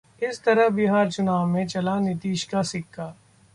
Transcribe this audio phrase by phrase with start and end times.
[0.21, 3.13] इस तरह बिहार चुनाव में चला नीतीश का सिक्का...